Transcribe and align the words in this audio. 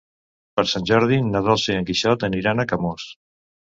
Per 0.59 0.63
Sant 0.69 0.87
Jordi 0.91 1.19
na 1.27 1.43
Dolça 1.49 1.75
i 1.75 1.77
en 1.81 1.87
Quixot 1.91 2.27
aniran 2.29 2.65
a 2.65 2.67
Camós. 2.73 3.07